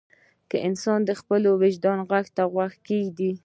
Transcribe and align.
که 0.49 0.57
انسان 0.67 0.99
د 1.05 1.11
خپل 1.19 1.41
وجدان 1.63 1.99
غږ 2.09 2.25
ته 2.35 2.43
غوږ 2.53 2.73
کېږدي. 2.87 3.31